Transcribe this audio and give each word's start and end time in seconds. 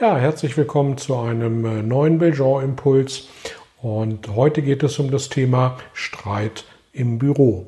Ja, 0.00 0.16
herzlich 0.16 0.56
willkommen 0.56 0.96
zu 0.96 1.16
einem 1.16 1.64
äh, 1.64 1.82
neuen 1.82 2.18
Belgian-Impuls. 2.18 3.26
Und 3.82 4.28
heute 4.28 4.62
geht 4.62 4.84
es 4.84 5.00
um 5.00 5.10
das 5.10 5.28
Thema 5.28 5.76
Streit 5.92 6.66
im 6.92 7.18
Büro. 7.18 7.66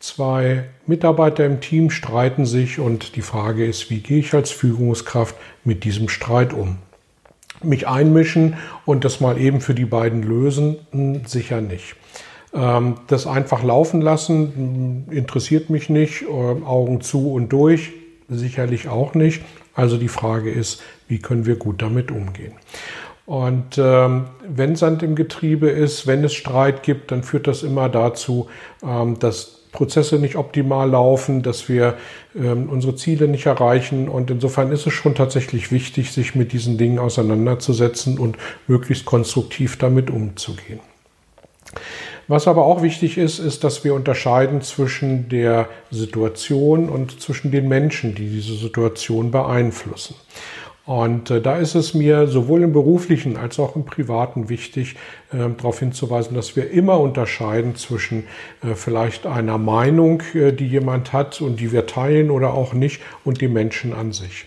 Zwei 0.00 0.64
Mitarbeiter 0.88 1.46
im 1.46 1.60
Team 1.60 1.90
streiten 1.90 2.46
sich 2.46 2.80
und 2.80 3.14
die 3.14 3.22
Frage 3.22 3.64
ist, 3.64 3.90
wie 3.90 4.00
gehe 4.00 4.18
ich 4.18 4.34
als 4.34 4.50
Führungskraft 4.50 5.36
mit 5.62 5.84
diesem 5.84 6.08
Streit 6.08 6.52
um? 6.52 6.78
Mich 7.62 7.86
einmischen 7.86 8.56
und 8.84 9.04
das 9.04 9.20
mal 9.20 9.40
eben 9.40 9.60
für 9.60 9.74
die 9.74 9.84
beiden 9.84 10.24
lösen? 10.24 10.78
Hm, 10.90 11.26
sicher 11.26 11.60
nicht. 11.60 11.94
Ähm, 12.52 12.96
das 13.06 13.28
einfach 13.28 13.62
laufen 13.62 14.00
lassen 14.00 15.06
hm, 15.06 15.16
interessiert 15.16 15.70
mich 15.70 15.88
nicht. 15.88 16.22
Ähm, 16.22 16.66
Augen 16.66 17.02
zu 17.02 17.32
und 17.32 17.50
durch 17.50 17.92
sicherlich 18.28 18.88
auch 18.88 19.14
nicht. 19.14 19.42
Also 19.74 19.96
die 19.96 20.08
Frage 20.08 20.50
ist, 20.50 20.82
wie 21.08 21.18
können 21.18 21.46
wir 21.46 21.56
gut 21.56 21.82
damit 21.82 22.10
umgehen? 22.10 22.52
Und 23.24 23.78
ähm, 23.78 24.26
wenn 24.46 24.76
Sand 24.76 25.02
im 25.02 25.14
Getriebe 25.14 25.70
ist, 25.70 26.06
wenn 26.06 26.24
es 26.24 26.34
Streit 26.34 26.82
gibt, 26.82 27.12
dann 27.12 27.22
führt 27.22 27.46
das 27.46 27.62
immer 27.62 27.88
dazu, 27.88 28.48
ähm, 28.82 29.18
dass 29.18 29.62
Prozesse 29.72 30.18
nicht 30.18 30.36
optimal 30.36 30.90
laufen, 30.90 31.42
dass 31.42 31.68
wir 31.68 31.96
ähm, 32.36 32.68
unsere 32.68 32.94
Ziele 32.94 33.28
nicht 33.28 33.46
erreichen. 33.46 34.08
Und 34.08 34.30
insofern 34.30 34.70
ist 34.70 34.86
es 34.86 34.92
schon 34.92 35.14
tatsächlich 35.14 35.72
wichtig, 35.72 36.12
sich 36.12 36.34
mit 36.34 36.52
diesen 36.52 36.76
Dingen 36.76 36.98
auseinanderzusetzen 36.98 38.18
und 38.18 38.36
möglichst 38.66 39.06
konstruktiv 39.06 39.78
damit 39.78 40.10
umzugehen. 40.10 40.80
Was 42.28 42.48
aber 42.48 42.64
auch 42.64 42.82
wichtig 42.82 43.18
ist, 43.18 43.38
ist, 43.38 43.64
dass 43.64 43.84
wir 43.84 43.94
unterscheiden 43.94 44.62
zwischen 44.62 45.28
der 45.28 45.68
Situation 45.90 46.88
und 46.88 47.20
zwischen 47.20 47.50
den 47.50 47.68
Menschen, 47.68 48.14
die 48.14 48.28
diese 48.28 48.54
Situation 48.54 49.30
beeinflussen. 49.30 50.14
Und 50.84 51.30
äh, 51.30 51.40
da 51.40 51.58
ist 51.58 51.76
es 51.76 51.94
mir 51.94 52.26
sowohl 52.26 52.62
im 52.62 52.72
beruflichen 52.72 53.36
als 53.36 53.60
auch 53.60 53.76
im 53.76 53.84
privaten 53.84 54.48
wichtig, 54.48 54.96
äh, 55.32 55.38
darauf 55.56 55.78
hinzuweisen, 55.78 56.34
dass 56.34 56.56
wir 56.56 56.70
immer 56.70 56.98
unterscheiden 56.98 57.76
zwischen 57.76 58.24
äh, 58.62 58.74
vielleicht 58.74 59.26
einer 59.26 59.58
Meinung, 59.58 60.22
äh, 60.34 60.52
die 60.52 60.66
jemand 60.66 61.12
hat 61.12 61.40
und 61.40 61.60
die 61.60 61.70
wir 61.70 61.86
teilen 61.86 62.30
oder 62.32 62.54
auch 62.54 62.72
nicht, 62.72 63.00
und 63.24 63.40
dem 63.40 63.52
Menschen 63.52 63.92
an 63.92 64.12
sich. 64.12 64.46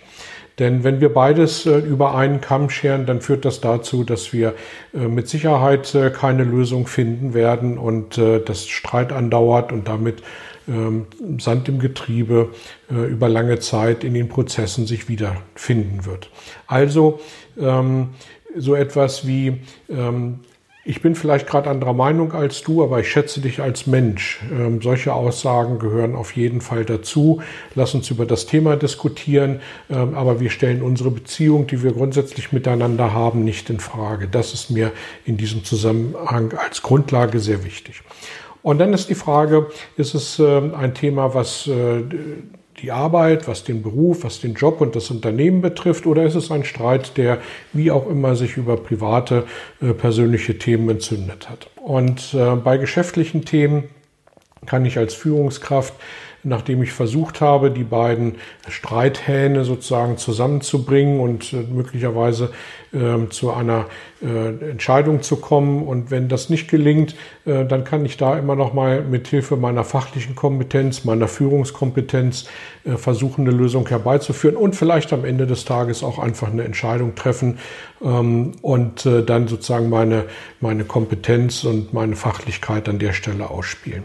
Denn 0.60 0.84
wenn 0.84 1.02
wir 1.02 1.14
beides 1.14 1.66
äh, 1.66 1.80
über 1.80 2.16
einen 2.16 2.40
Kamm 2.40 2.70
scheren, 2.70 3.06
dann 3.06 3.22
führt 3.22 3.46
das 3.46 3.60
dazu, 3.60 4.04
dass 4.04 4.32
wir 4.32 4.54
äh, 4.94 5.00
mit 5.08 5.28
Sicherheit 5.28 5.94
äh, 5.96 6.10
keine 6.12 6.44
Lösung 6.44 6.88
finden 6.88 7.34
werden 7.34 7.78
und 7.78 8.18
das 8.18 8.68
Streit 8.68 9.12
andauert 9.12 9.72
und 9.72 9.88
damit 9.88 10.24
ähm, 10.68 11.08
Sand 11.40 11.68
im 11.68 11.80
Getriebe 11.80 12.50
über 12.90 13.30
lange 13.30 13.60
Zeit 13.60 14.04
in 14.04 14.14
den 14.14 14.30
Prozessen 14.30 14.86
sich 14.88 15.10
wiederfinden 15.10 16.06
wird. 16.06 16.30
Also 16.68 17.20
ähm, 17.60 18.10
so 18.56 18.76
etwas 18.76 19.28
wie 19.28 19.62
ähm, 19.90 20.40
ich 20.88 21.02
bin 21.02 21.16
vielleicht 21.16 21.48
gerade 21.48 21.68
anderer 21.68 21.94
Meinung 21.94 22.34
als 22.34 22.62
du, 22.62 22.84
aber 22.84 23.00
ich 23.00 23.10
schätze 23.10 23.42
dich 23.42 23.60
als 23.60 23.88
Mensch. 23.88 24.40
Ähm, 24.52 24.84
solche 24.84 25.14
Aussagen 25.14 25.80
gehören 25.80 26.16
auf 26.16 26.36
jeden 26.36 26.62
Fall 26.62 26.86
dazu. 26.86 27.42
Lass 27.74 27.96
uns 27.96 28.12
über 28.12 28.28
das 28.28 28.46
Thema 28.46 28.76
diskutieren, 28.78 29.62
ähm, 29.90 30.14
aber 30.14 30.40
wir 30.40 30.52
stellen 30.52 30.84
unsere 30.84 31.10
Beziehung, 31.10 31.66
die 31.66 31.82
wir 31.82 31.94
grundsätzlich 31.94 32.52
miteinander 32.52 33.14
haben, 33.14 33.44
nicht 33.44 33.72
in 33.72 33.80
Frage. 33.80 34.28
Das 34.28 34.54
ist 34.54 34.70
mir 34.70 34.92
in 35.26 35.38
diesem 35.38 35.64
Zusammenhang 35.64 36.54
als 36.54 36.84
Grundlage 36.84 37.40
sehr 37.40 37.66
wichtig. 37.66 38.04
Und 38.62 38.78
dann 38.78 38.94
ist 38.94 39.10
die 39.10 39.16
Frage, 39.16 39.68
ist 39.98 40.14
es 40.14 40.38
äh, 40.38 40.62
ein 40.72 40.94
Thema, 40.94 41.34
was 41.34 41.66
äh, 41.66 42.04
die 42.82 42.92
Arbeit, 42.92 43.48
was 43.48 43.64
den 43.64 43.82
Beruf, 43.82 44.24
was 44.24 44.42
den 44.42 44.54
Job 44.54 44.82
und 44.82 44.96
das 44.96 45.10
Unternehmen 45.10 45.62
betrifft, 45.62 46.06
oder 46.06 46.24
ist 46.24 46.36
es 46.36 46.52
ein 46.52 46.66
Streit, 46.66 47.18
der 47.18 47.40
wie 47.74 47.92
auch 47.92 48.08
immer 48.08 48.36
sich 48.36 48.58
über 48.58 48.78
private, 48.78 49.44
äh, 49.82 49.94
persönliche 49.94 50.58
Themen 50.58 50.90
entzündet 50.90 51.50
hat? 51.50 51.70
Und 51.76 52.34
äh, 52.34 52.56
bei 52.56 52.78
geschäftlichen 52.78 53.46
Themen 53.46 53.86
kann 54.66 54.86
ich 54.86 54.98
als 54.98 55.14
Führungskraft 55.14 55.94
nachdem 56.46 56.84
ich 56.84 56.92
versucht 56.92 57.42
habe, 57.42 57.72
die 57.72 57.84
beiden 57.84 58.36
Streithähne 58.70 59.66
sozusagen 59.66 60.18
zusammenzubringen 60.18 61.20
und 61.20 61.52
äh, 61.52 61.58
möglicherweise 61.58 62.52
äh, 62.94 63.28
zu 63.30 63.52
einer 63.52 63.88
äh, 64.22 64.70
Entscheidung 64.70 65.22
zu 65.24 65.38
kommen. 65.38 65.84
Und 65.84 66.12
wenn 66.12 66.30
das 66.30 66.50
nicht 66.50 66.70
gelingt, 66.70 67.16
dann 67.46 67.84
kann 67.84 68.04
ich 68.06 68.18
da 68.18 68.38
immer 68.38 68.56
noch 68.56 68.74
mal 68.74 69.02
mit 69.04 69.28
Hilfe 69.28 69.56
meiner 69.56 69.84
fachlichen 69.84 70.36
Kompetenz, 70.36 71.04
meiner 71.06 71.28
Führungskompetenz 71.28 72.46
äh, 72.86 72.98
versuchen, 72.98 73.48
eine 73.48 73.56
Lösung 73.56 73.88
herbeizuführen 73.88 74.56
und 74.56 74.76
vielleicht 74.76 75.14
am 75.14 75.26
Ende 75.26 75.46
des 75.46 75.64
Tages 75.66 76.04
auch 76.04 76.18
einfach 76.18 76.52
eine 76.52 76.64
Entscheidung 76.64 77.14
treffen 77.14 77.60
ähm, 78.02 78.54
und 78.62 79.06
äh, 79.06 79.24
dann 79.24 79.48
sozusagen 79.48 79.90
meine, 79.90 80.24
meine 80.60 80.86
Kompetenz 80.86 81.64
und 81.64 81.94
meine 81.94 82.16
Fachlichkeit 82.16 82.90
an 82.90 82.98
der 82.98 83.14
Stelle 83.14 83.50
ausspielen. 83.50 84.04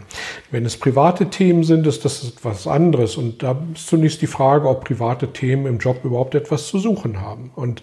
Wenn 0.51 0.65
es 0.65 0.77
private 0.77 1.31
Themen 1.31 1.63
sind, 1.63 1.87
ist 1.87 2.05
das 2.05 2.23
etwas 2.23 2.67
anderes. 2.67 3.17
Und 3.17 3.41
da 3.41 3.57
ist 3.73 3.87
zunächst 3.87 4.21
die 4.21 4.27
Frage, 4.27 4.69
ob 4.69 4.85
private 4.85 5.33
Themen 5.33 5.65
im 5.65 5.79
Job 5.79 6.01
überhaupt 6.03 6.35
etwas 6.35 6.67
zu 6.67 6.77
suchen 6.77 7.21
haben. 7.21 7.51
Und 7.55 7.81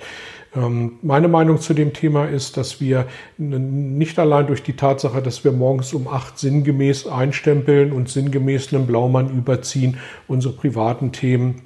meine 1.03 1.29
Meinung 1.29 1.61
zu 1.61 1.75
dem 1.75 1.93
Thema 1.93 2.27
ist, 2.27 2.57
dass 2.57 2.81
wir 2.81 3.07
nicht 3.37 4.19
allein 4.19 4.47
durch 4.47 4.63
die 4.63 4.75
Tatsache, 4.75 5.23
dass 5.23 5.45
wir 5.45 5.53
morgens 5.53 5.93
um 5.93 6.09
acht 6.09 6.39
sinngemäß 6.39 7.07
einstempeln 7.07 7.93
und 7.93 8.09
sinngemäß 8.09 8.73
einen 8.73 8.87
Blaumann 8.87 9.31
überziehen, 9.37 9.99
unsere 10.27 10.55
privaten 10.55 11.13
Themen 11.13 11.63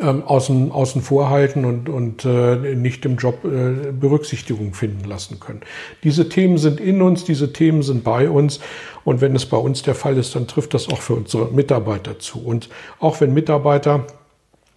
ähm, 0.00 0.22
außen, 0.22 0.70
außen 0.70 1.02
vor 1.02 1.30
halten 1.30 1.64
und, 1.64 1.88
und 1.88 2.24
äh, 2.24 2.76
nicht 2.76 3.04
im 3.04 3.16
Job 3.16 3.44
äh, 3.44 3.90
Berücksichtigung 3.90 4.72
finden 4.72 5.08
lassen 5.08 5.40
können. 5.40 5.60
Diese 6.04 6.28
Themen 6.28 6.58
sind 6.58 6.80
in 6.80 7.02
uns, 7.02 7.24
diese 7.24 7.52
Themen 7.52 7.82
sind 7.82 8.04
bei 8.04 8.30
uns 8.30 8.60
und 9.04 9.20
wenn 9.20 9.34
es 9.34 9.46
bei 9.46 9.56
uns 9.56 9.82
der 9.82 9.96
Fall 9.96 10.16
ist, 10.16 10.36
dann 10.36 10.46
trifft 10.46 10.74
das 10.74 10.88
auch 10.88 11.00
für 11.00 11.14
unsere 11.14 11.50
Mitarbeiter 11.52 12.18
zu. 12.18 12.38
Und 12.40 12.68
auch 13.00 13.20
wenn 13.20 13.34
Mitarbeiter 13.34 14.06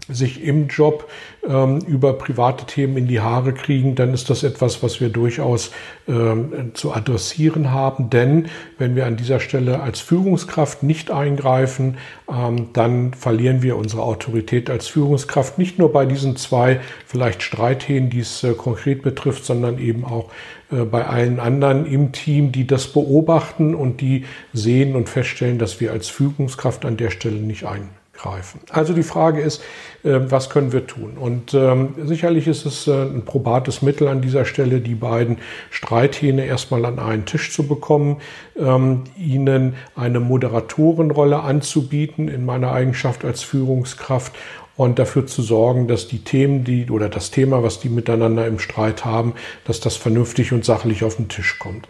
sich 0.09 0.43
im 0.43 0.67
Job 0.67 1.09
ähm, 1.47 1.79
über 1.79 2.13
private 2.13 2.65
Themen 2.65 2.97
in 2.97 3.07
die 3.07 3.21
Haare 3.21 3.53
kriegen, 3.53 3.95
dann 3.95 4.13
ist 4.13 4.29
das 4.29 4.43
etwas, 4.43 4.83
was 4.83 4.99
wir 4.99 5.09
durchaus 5.09 5.71
ähm, 6.07 6.71
zu 6.73 6.93
adressieren 6.93 7.71
haben. 7.71 8.09
Denn 8.09 8.49
wenn 8.77 8.95
wir 8.95 9.05
an 9.05 9.15
dieser 9.15 9.39
Stelle 9.39 9.81
als 9.81 10.01
Führungskraft 10.01 10.83
nicht 10.83 11.09
eingreifen, 11.09 11.97
ähm, 12.29 12.69
dann 12.73 13.13
verlieren 13.13 13.61
wir 13.61 13.77
unsere 13.77 14.03
Autorität 14.03 14.69
als 14.69 14.87
Führungskraft. 14.87 15.57
Nicht 15.57 15.79
nur 15.79 15.93
bei 15.93 16.05
diesen 16.05 16.35
zwei 16.35 16.81
vielleicht 17.05 17.41
Streithähnen, 17.41 18.09
die 18.09 18.19
es 18.19 18.43
äh, 18.43 18.53
konkret 18.53 19.03
betrifft, 19.03 19.45
sondern 19.45 19.79
eben 19.79 20.03
auch 20.03 20.29
äh, 20.71 20.83
bei 20.83 21.05
allen 21.05 21.39
anderen 21.39 21.85
im 21.85 22.11
Team, 22.11 22.51
die 22.51 22.67
das 22.67 22.87
beobachten 22.87 23.73
und 23.73 24.01
die 24.01 24.25
sehen 24.51 24.97
und 24.97 25.07
feststellen, 25.07 25.59
dass 25.59 25.79
wir 25.79 25.93
als 25.93 26.09
Führungskraft 26.09 26.83
an 26.83 26.97
der 26.97 27.09
Stelle 27.09 27.37
nicht 27.37 27.63
eingreifen 27.63 28.02
greifen. 28.13 28.59
Also 28.69 28.93
die 28.93 29.03
Frage 29.03 29.41
ist, 29.41 29.61
äh, 30.03 30.19
was 30.29 30.49
können 30.49 30.71
wir 30.71 30.85
tun? 30.85 31.17
Und 31.17 31.53
ähm, 31.53 31.95
sicherlich 32.03 32.47
ist 32.47 32.65
es 32.65 32.87
äh, 32.87 32.91
ein 32.91 33.25
probates 33.25 33.81
Mittel 33.81 34.07
an 34.07 34.21
dieser 34.21 34.45
Stelle, 34.45 34.81
die 34.81 34.95
beiden 34.95 35.37
Streithähne 35.71 36.45
erstmal 36.45 36.85
an 36.85 36.99
einen 36.99 37.25
Tisch 37.25 37.51
zu 37.51 37.67
bekommen, 37.67 38.21
ähm, 38.55 39.03
ihnen 39.17 39.75
eine 39.95 40.19
Moderatorenrolle 40.19 41.39
anzubieten 41.39 42.27
in 42.27 42.45
meiner 42.45 42.71
Eigenschaft 42.71 43.25
als 43.25 43.41
Führungskraft 43.41 44.33
und 44.75 44.97
dafür 44.97 45.27
zu 45.27 45.43
sorgen, 45.43 45.87
dass 45.87 46.07
die 46.07 46.23
Themen, 46.23 46.63
die 46.63 46.89
oder 46.89 47.07
das 47.07 47.29
Thema, 47.29 47.61
was 47.61 47.79
die 47.79 47.89
miteinander 47.89 48.47
im 48.47 48.57
Streit 48.57 49.05
haben, 49.05 49.33
dass 49.65 49.79
das 49.79 49.97
vernünftig 49.97 50.51
und 50.51 50.65
sachlich 50.65 51.03
auf 51.03 51.17
den 51.17 51.29
Tisch 51.29 51.59
kommt. 51.59 51.87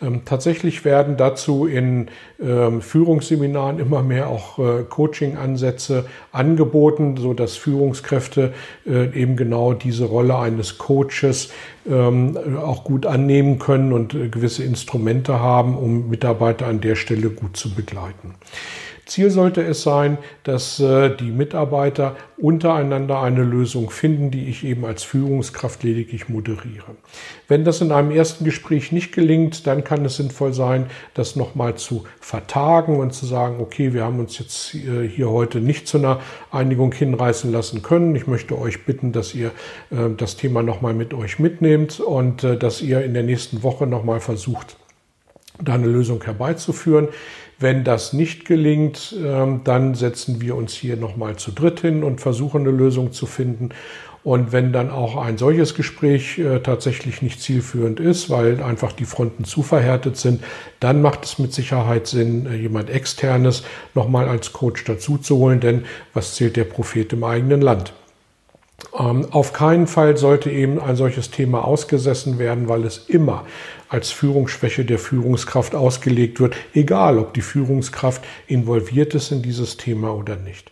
Ähm, 0.00 0.22
tatsächlich 0.24 0.84
werden 0.84 1.16
dazu 1.16 1.66
in 1.66 2.08
ähm, 2.40 2.82
Führungsseminaren 2.82 3.80
immer 3.80 4.02
mehr 4.02 4.28
auch 4.28 4.58
äh, 4.58 4.84
Coaching-Ansätze 4.88 6.06
angeboten, 6.30 7.16
so 7.16 7.34
dass 7.34 7.56
Führungskräfte 7.56 8.54
äh, 8.86 9.06
eben 9.20 9.36
genau 9.36 9.72
diese 9.72 10.04
Rolle 10.04 10.38
eines 10.38 10.78
Coaches 10.78 11.50
ähm, 11.88 12.38
auch 12.62 12.84
gut 12.84 13.06
annehmen 13.06 13.58
können 13.58 13.92
und 13.92 14.14
äh, 14.14 14.28
gewisse 14.28 14.62
Instrumente 14.62 15.40
haben, 15.40 15.76
um 15.76 16.08
Mitarbeiter 16.08 16.66
an 16.66 16.80
der 16.80 16.94
Stelle 16.94 17.30
gut 17.30 17.56
zu 17.56 17.74
begleiten. 17.74 18.34
Ziel 19.10 19.30
sollte 19.30 19.62
es 19.62 19.82
sein, 19.82 20.18
dass 20.44 20.78
äh, 20.78 21.14
die 21.14 21.30
Mitarbeiter 21.30 22.16
untereinander 22.38 23.20
eine 23.20 23.42
Lösung 23.42 23.90
finden, 23.90 24.30
die 24.30 24.48
ich 24.48 24.64
eben 24.64 24.84
als 24.84 25.02
Führungskraft 25.02 25.82
lediglich 25.82 26.28
moderiere. 26.28 26.96
Wenn 27.48 27.64
das 27.64 27.80
in 27.80 27.92
einem 27.92 28.12
ersten 28.12 28.44
Gespräch 28.44 28.92
nicht 28.92 29.12
gelingt, 29.12 29.66
dann 29.66 29.84
kann 29.84 30.04
es 30.04 30.16
sinnvoll 30.16 30.54
sein, 30.54 30.86
das 31.14 31.36
nochmal 31.36 31.74
zu 31.74 32.04
vertagen 32.20 32.98
und 32.98 33.12
zu 33.12 33.26
sagen, 33.26 33.56
okay, 33.60 33.92
wir 33.92 34.04
haben 34.04 34.20
uns 34.20 34.38
jetzt 34.38 34.74
äh, 34.74 35.06
hier 35.08 35.28
heute 35.28 35.60
nicht 35.60 35.88
zu 35.88 35.98
einer 35.98 36.20
Einigung 36.50 36.92
hinreißen 36.92 37.50
lassen 37.50 37.82
können. 37.82 38.14
Ich 38.14 38.26
möchte 38.26 38.56
euch 38.58 38.86
bitten, 38.86 39.12
dass 39.12 39.34
ihr 39.34 39.48
äh, 39.90 40.08
das 40.16 40.36
Thema 40.36 40.62
nochmal 40.62 40.94
mit 40.94 41.12
euch 41.14 41.38
mitnehmt 41.38 42.00
und 42.00 42.44
dass 42.44 42.80
ihr 42.80 43.04
in 43.04 43.12
der 43.14 43.24
nächsten 43.24 43.62
Woche 43.62 43.86
nochmal 43.86 44.20
versucht, 44.20 44.76
da 45.62 45.74
eine 45.74 45.86
Lösung 45.86 46.22
herbeizuführen. 46.22 47.08
Wenn 47.58 47.84
das 47.84 48.12
nicht 48.12 48.46
gelingt, 48.46 49.14
ähm, 49.22 49.60
dann 49.64 49.94
setzen 49.94 50.40
wir 50.40 50.56
uns 50.56 50.72
hier 50.72 50.96
nochmal 50.96 51.36
zu 51.36 51.52
dritt 51.52 51.80
hin 51.80 52.02
und 52.02 52.20
versuchen 52.20 52.62
eine 52.62 52.70
Lösung 52.70 53.12
zu 53.12 53.26
finden. 53.26 53.70
Und 54.22 54.52
wenn 54.52 54.72
dann 54.72 54.90
auch 54.90 55.16
ein 55.16 55.38
solches 55.38 55.74
Gespräch 55.74 56.38
äh, 56.38 56.60
tatsächlich 56.60 57.22
nicht 57.22 57.40
zielführend 57.40 58.00
ist, 58.00 58.28
weil 58.28 58.62
einfach 58.62 58.92
die 58.92 59.06
Fronten 59.06 59.44
zu 59.44 59.62
verhärtet 59.62 60.18
sind, 60.18 60.42
dann 60.78 61.00
macht 61.00 61.24
es 61.24 61.38
mit 61.38 61.54
Sicherheit 61.54 62.06
Sinn, 62.06 62.46
äh, 62.46 62.56
jemand 62.56 62.90
externes 62.90 63.62
nochmal 63.94 64.28
als 64.28 64.52
Coach 64.52 64.84
dazu 64.84 65.16
zu 65.16 65.36
holen, 65.36 65.60
denn 65.60 65.84
was 66.12 66.34
zählt 66.34 66.56
der 66.56 66.64
Prophet 66.64 67.12
im 67.14 67.24
eigenen 67.24 67.62
Land? 67.62 67.94
Ähm, 68.98 69.26
auf 69.30 69.52
keinen 69.52 69.86
Fall 69.86 70.16
sollte 70.16 70.50
eben 70.50 70.80
ein 70.80 70.96
solches 70.96 71.30
Thema 71.30 71.64
ausgesessen 71.64 72.38
werden, 72.38 72.68
weil 72.68 72.84
es 72.84 73.08
immer 73.08 73.44
als 73.88 74.10
Führungsschwäche 74.10 74.84
der 74.84 74.98
Führungskraft 74.98 75.74
ausgelegt 75.74 76.40
wird, 76.40 76.54
egal 76.74 77.18
ob 77.18 77.34
die 77.34 77.42
Führungskraft 77.42 78.22
involviert 78.46 79.14
ist 79.14 79.32
in 79.32 79.42
dieses 79.42 79.76
Thema 79.76 80.14
oder 80.14 80.36
nicht. 80.36 80.70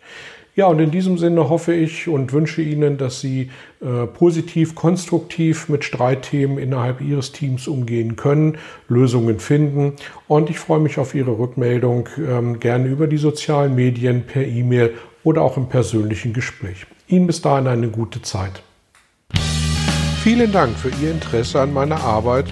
Ja, 0.58 0.66
und 0.66 0.80
in 0.80 0.90
diesem 0.90 1.18
Sinne 1.18 1.48
hoffe 1.48 1.72
ich 1.72 2.08
und 2.08 2.32
wünsche 2.32 2.62
Ihnen, 2.62 2.98
dass 2.98 3.20
Sie 3.20 3.52
äh, 3.80 4.08
positiv, 4.08 4.74
konstruktiv 4.74 5.68
mit 5.68 5.84
Streitthemen 5.84 6.58
innerhalb 6.58 7.00
Ihres 7.00 7.30
Teams 7.30 7.68
umgehen 7.68 8.16
können, 8.16 8.58
Lösungen 8.88 9.38
finden. 9.38 9.92
Und 10.26 10.50
ich 10.50 10.58
freue 10.58 10.80
mich 10.80 10.98
auf 10.98 11.14
Ihre 11.14 11.38
Rückmeldung 11.38 12.08
ähm, 12.18 12.58
gerne 12.58 12.88
über 12.88 13.06
die 13.06 13.18
sozialen 13.18 13.76
Medien, 13.76 14.24
per 14.26 14.44
E-Mail 14.44 14.94
oder 15.22 15.42
auch 15.42 15.56
im 15.56 15.68
persönlichen 15.68 16.32
Gespräch. 16.32 16.86
Ihnen 17.06 17.28
bis 17.28 17.40
dahin 17.40 17.68
eine 17.68 17.86
gute 17.86 18.20
Zeit. 18.22 18.60
Vielen 20.24 20.50
Dank 20.50 20.76
für 20.76 20.90
Ihr 21.00 21.12
Interesse 21.12 21.60
an 21.60 21.72
meiner 21.72 22.00
Arbeit 22.00 22.46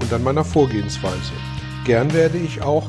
und 0.00 0.12
an 0.12 0.22
meiner 0.22 0.44
Vorgehensweise. 0.44 1.32
Gern 1.84 2.14
werde 2.14 2.38
ich 2.38 2.62
auch 2.62 2.88